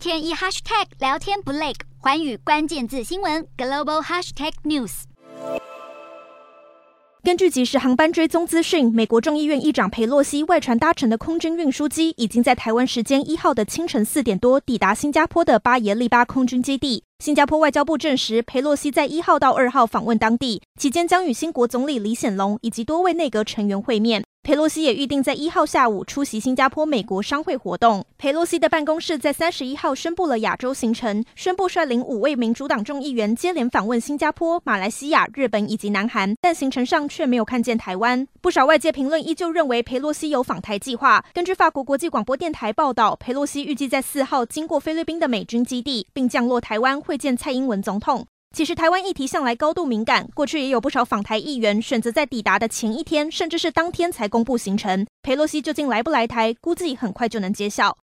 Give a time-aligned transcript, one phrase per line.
[0.00, 5.02] 天一 hashtag 聊天不累，寰宇关键字新闻 global hashtag news。
[7.22, 17.04] 根据即时航班追踪资讯，美国众议院议长裴洛西外传搭乘的空军运输机已经在台湾时间一号的清晨四点多抵达新加坡的巴耶利巴空军基地。
[17.18, 24.24] 新加坡外交部证实，裴洛西在一号到二号访问当地，期间将与新国总理李显龙以及多位内阁成员会面。
[24.42, 28.04] 佩洛西也预定在一号下午出席新加坡美国商会活动。
[28.18, 38.26] 佩洛西的办公室在三十一号宣布了亚洲行程，宣布率领五位民主党众议员接连访问新加坡、马来西亚、日本以及南韩，但行程上却没有看见台湾。
[38.40, 41.24] 不少外界评论依旧认为佩洛西有访台计划。
[41.32, 48.26] 根据法国国际广播电台报道，佩洛西预计在四号经过菲律宾的美军基地，并降落台湾会见蔡英文总统。
[48.52, 55.06] 其实台湾议题向来高度敏感，过去也有不少访台议员选择在抵达的前一天，甚至是当天才公布行程。
[55.22, 57.96] 佩洛西究竟来不来台，估计很快就能揭晓。